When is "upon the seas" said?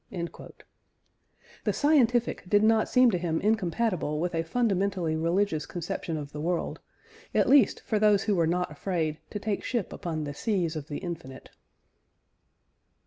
9.93-10.75